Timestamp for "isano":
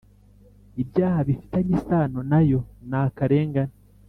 1.79-2.19